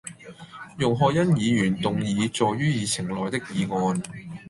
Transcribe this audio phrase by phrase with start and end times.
[0.79, 4.01] 容海恩議員動議載於議程內的議案